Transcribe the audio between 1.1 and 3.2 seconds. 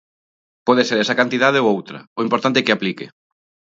cantidade ou outra, o importante é que aplique.